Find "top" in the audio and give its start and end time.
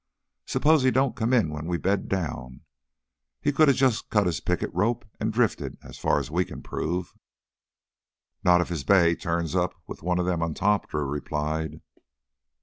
10.55-10.89